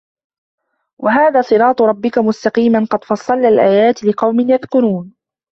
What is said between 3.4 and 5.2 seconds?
الآيات لقوم يذكرون